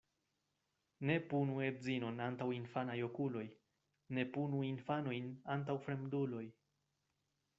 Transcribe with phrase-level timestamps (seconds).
[1.09, 3.45] Ne punu edzinon antaŭ infanaj okuloj,
[4.19, 6.45] ne punu infanojn antaŭ fremduloj.